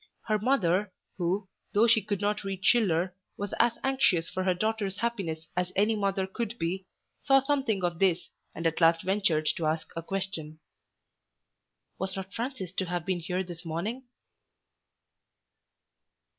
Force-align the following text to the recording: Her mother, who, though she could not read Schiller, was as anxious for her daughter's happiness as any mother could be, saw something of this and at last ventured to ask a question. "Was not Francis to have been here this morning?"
Her 0.23 0.39
mother, 0.39 0.91
who, 1.19 1.47
though 1.73 1.85
she 1.85 2.01
could 2.01 2.21
not 2.21 2.43
read 2.43 2.65
Schiller, 2.65 3.15
was 3.37 3.53
as 3.59 3.73
anxious 3.83 4.27
for 4.31 4.45
her 4.45 4.55
daughter's 4.55 4.97
happiness 4.97 5.47
as 5.55 5.71
any 5.75 5.95
mother 5.95 6.25
could 6.25 6.57
be, 6.57 6.87
saw 7.23 7.39
something 7.39 7.83
of 7.83 7.99
this 7.99 8.31
and 8.55 8.65
at 8.65 8.81
last 8.81 9.03
ventured 9.03 9.45
to 9.57 9.67
ask 9.67 9.91
a 9.95 10.01
question. 10.01 10.59
"Was 11.99 12.15
not 12.15 12.33
Francis 12.33 12.71
to 12.77 12.85
have 12.85 13.05
been 13.05 13.19
here 13.19 13.43
this 13.43 13.63
morning?" 13.63 14.05